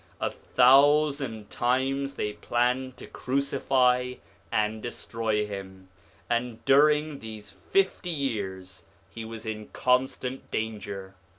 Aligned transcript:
A 0.19 0.31
thousand 0.31 1.51
times 1.51 2.15
they 2.15 2.33
planned 2.33 2.97
to 2.97 3.05
crucify 3.05 4.15
and 4.51 4.81
destroy 4.81 5.45
him, 5.45 5.89
and 6.27 6.65
during 6.65 7.19
these 7.19 7.51
fifty 7.69 8.09
years 8.09 8.83
he 9.11 9.23
was 9.23 9.45
in 9.45 9.67
constant 9.67 10.49
danger. 10.49 11.13